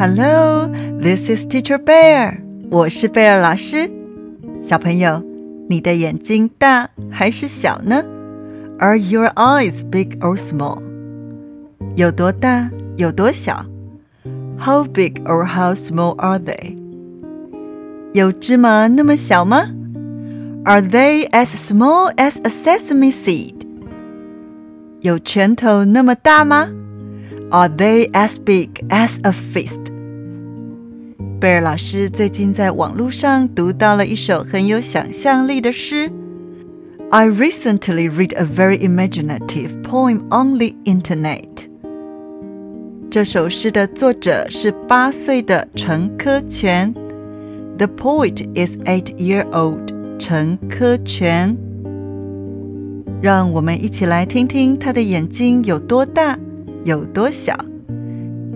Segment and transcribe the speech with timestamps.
[0.00, 0.68] Hello,
[0.98, 2.38] this is Teacher Bear.
[2.70, 3.90] 我是贝尔老师。
[4.62, 5.22] 小朋友，
[5.68, 8.02] 你的眼睛大还是小呢？
[8.78, 10.78] Are your eyes big or small?
[11.94, 12.70] 有多大？
[12.96, 13.66] 有多小？
[14.58, 16.74] How big or how small are they?
[18.14, 19.68] 有芝麻那么小吗？
[20.64, 23.54] Are they as small as a sesame seed?
[25.02, 26.70] 有拳头那么大吗？
[27.48, 29.78] Are they as big as a fist?
[31.41, 36.07] 贝尔老师最近在网络上读到了一首很有想象力的诗。
[37.09, 41.47] I recently read a very imaginative poem on the internet.
[43.09, 46.93] 这首诗的作者是八岁的陈科全。
[47.79, 51.57] The poet is eight-year-old 陈科全。
[53.19, 56.37] 让我们一起来听听他的眼睛有多大，
[56.83, 57.57] 有多小。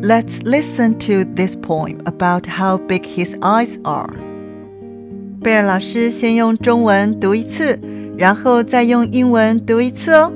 [0.02, 4.10] Let's listen to this poem about how big his eyes are.
[5.42, 7.78] 贝尔老师先用中文读一次，
[8.16, 10.32] 然后再用英文读一次哦。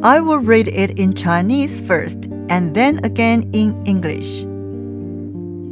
[0.00, 4.46] I will read it in Chinese first and then again in English.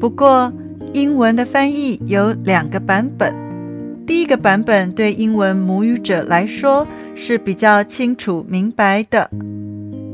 [0.00, 0.52] 不过，
[0.92, 3.34] 英文的翻译有两个版本。
[4.06, 9.30] 第一个版本对英文母语者来说是比较清楚明白的，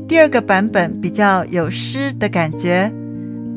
[0.08, 2.90] 第二个版本比较有诗的感觉。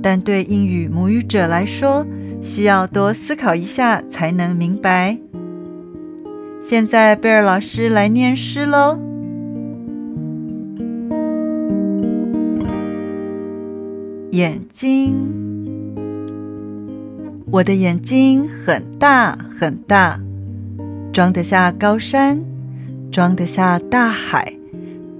[0.03, 2.05] 但对英语母语者来说，
[2.41, 5.17] 需要多思考一下才能明白。
[6.59, 8.99] 现在贝尔老师来念诗喽。
[14.31, 15.13] 眼睛，
[17.51, 20.19] 我的眼睛很大很大，
[21.13, 22.41] 装得下高山，
[23.11, 24.53] 装得下大海，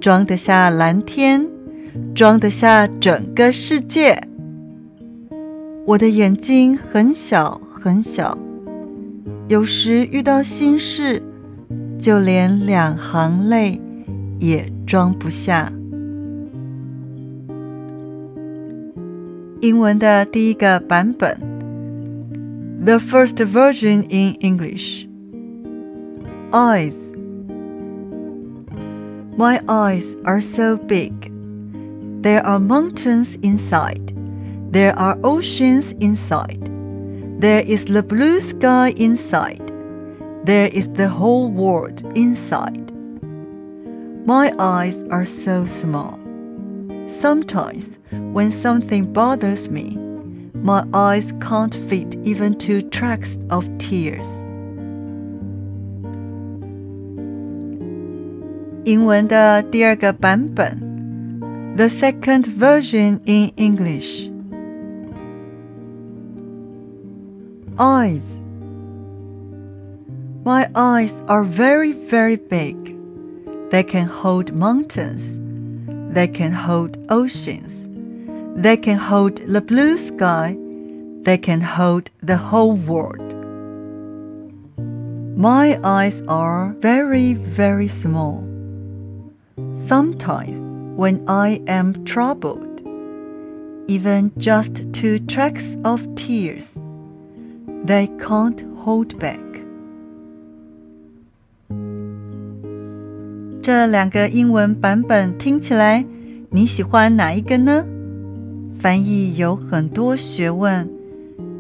[0.02, 1.48] 装得下蓝天，
[2.16, 4.20] 装得下整个世界。
[5.86, 8.36] 我的眼睛很小很小，
[9.48, 11.22] 有时遇到心事，
[12.00, 13.80] 就连两行泪
[14.40, 15.72] 也装不下。
[19.60, 21.38] 英文的第一个版本
[22.84, 25.06] ，The first version in English.
[26.50, 27.11] Eyes.
[29.38, 31.32] My eyes are so big.
[32.22, 34.14] There are mountains inside.
[34.74, 36.70] There are oceans inside.
[37.40, 39.72] There is the blue sky inside.
[40.44, 42.92] There is the whole world inside.
[44.26, 46.20] My eyes are so small.
[47.08, 49.98] Sometimes, when something bothers me,
[50.56, 54.46] my eyes can't fit even two tracks of tears.
[58.85, 60.79] 英文的第二个版本，
[61.77, 64.31] the second version in English.
[67.79, 68.41] eyes.
[70.45, 72.97] My eyes are very, very big.
[73.71, 75.39] They can hold mountains.
[76.13, 77.89] They can hold oceans.
[78.57, 80.57] They can hold the blue sky.
[81.25, 83.35] They can hold the whole world.
[85.37, 88.45] My eyes are very, very small.
[89.75, 90.63] Sometimes,
[90.97, 92.83] when I am troubled,
[93.87, 96.79] even just two tracks of tears
[97.85, 99.39] they can't hold back.
[103.63, 106.05] 这两个英文版本听起来，
[106.51, 107.85] 你喜欢哪一个呢？
[108.79, 110.89] 翻译有很多学问，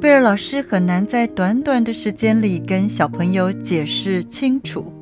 [0.00, 4.92] 贝尔老师很难在短短的时间里跟小朋友解释清楚。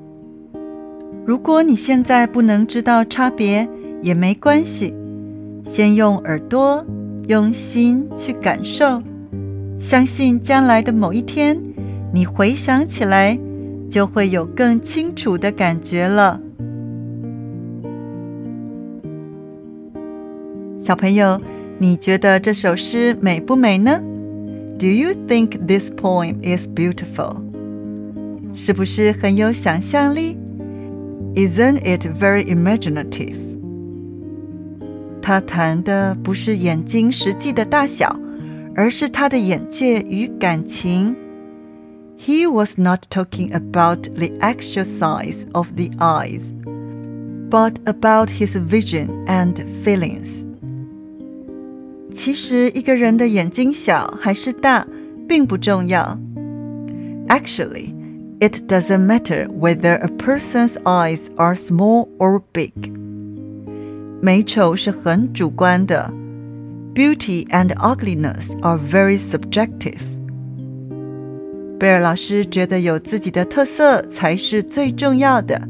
[1.30, 3.70] 如果你现在不能知道差别，
[4.02, 4.96] 也没关系，
[5.64, 6.84] 先用耳朵、
[7.28, 9.00] 用心去感受。
[9.80, 11.56] 相信将来的某一天，
[12.12, 13.38] 你回想起来，
[13.88, 16.42] 就会有更清楚的感觉了。
[20.80, 21.40] 小朋友，
[21.78, 24.02] 你觉得这首诗美不美呢
[24.80, 27.36] ？Do you think this poem is beautiful？
[28.56, 30.36] 是不是很有想象力
[31.39, 33.37] ？Isn't it very imaginative？
[35.21, 38.21] 他谈的不是眼睛实际的大小。
[38.77, 41.15] 而是他的眼界与感情。
[42.19, 46.53] He was not talking about the actual size of the eyes,
[47.49, 49.55] but about his vision and
[49.85, 50.49] feelings.
[52.11, 54.87] 其实，一个人的眼睛小还是大，
[55.29, 56.19] 并不重要。
[57.29, 57.95] Actually,
[58.41, 62.73] it doesn't matter whether a person's eyes are small or big.
[64.21, 66.25] 美丑是很主观的。
[66.95, 70.01] beauty and ugliness are very subjective.
[71.79, 75.61] 贝尔老师觉得有自己的特色才是最重要的。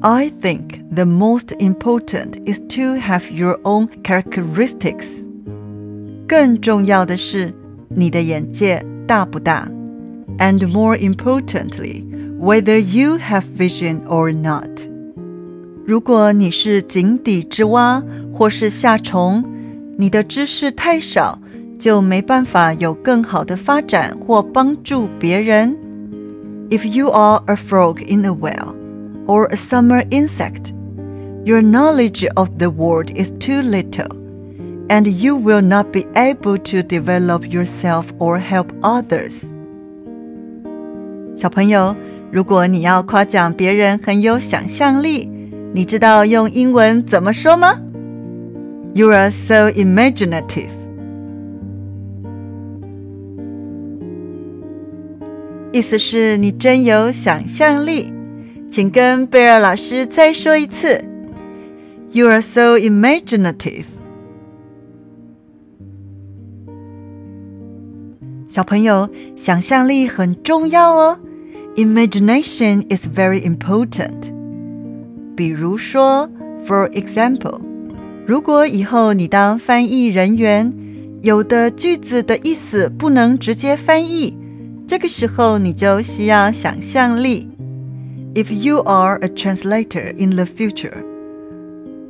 [0.00, 5.28] I think the most important is to have your own characteristics.
[6.26, 7.52] 更重要的是
[7.88, 9.68] 你的眼界大不大
[10.38, 12.04] ，and more importantly,
[12.38, 14.88] whether you have vision or not.
[15.86, 18.02] 如果你是井底之蛙
[18.32, 19.44] 或是夏虫，
[19.96, 21.38] 你的知识太少。
[21.76, 25.76] 就没办法有更好的发展或帮助别人。
[26.70, 28.74] If you are a frog in a well
[29.26, 30.72] or a summer insect,
[31.44, 34.08] your knowledge of the world is too little,
[34.88, 39.54] and you will not be able to develop yourself or help others.
[41.39, 41.95] 小朋友，
[42.33, 45.31] 如果你要夸奖别人很有想象力，
[45.73, 47.79] 你知道用英文怎么说吗
[48.93, 50.67] ？You are so imaginative.
[55.71, 58.11] 意思是你真有想象力，
[58.69, 61.01] 请跟贝尔老师再说一次。
[62.11, 63.85] You are so imaginative。
[68.45, 69.07] 小朋友，
[69.37, 71.17] 想象力很重要哦。
[71.76, 74.32] Imagination is very important。
[75.36, 76.30] 比如说，
[76.66, 77.60] for example，
[78.26, 80.72] 如果以后你当翻译人员，
[81.22, 84.36] 有的句子的意思不能直接翻译。
[84.86, 87.48] 这个时候你就需要想象力。
[88.34, 91.02] If you are a translator in the future,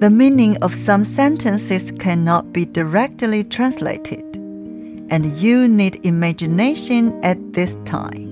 [0.00, 4.24] the meaning of some sentences cannot be directly translated,
[5.08, 8.27] and you need imagination at this time.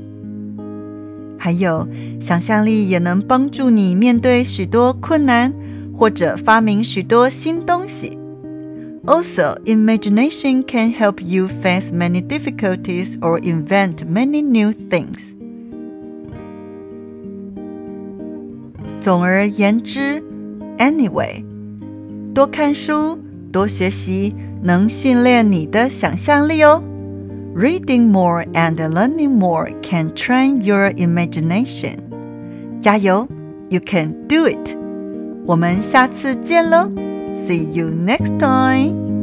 [1.39, 1.89] 还有，
[2.21, 5.53] 想象力也能帮助你面对许多困难，
[5.97, 8.17] 或者发明许多新东西。
[9.05, 15.35] also, imagination can help you face many difficulties or invent many new things.
[19.01, 20.23] 总而言之，
[20.79, 21.43] anyway，
[22.33, 23.19] 多看书、
[23.51, 24.33] 多学习，
[24.63, 26.81] 能训练你的想象力哦。
[27.57, 31.99] Reading more and learning more can train your imagination.
[32.81, 33.29] 加油，
[33.69, 34.77] You can do it！
[35.47, 36.91] 我们下次见喽！
[37.35, 39.16] See you next time.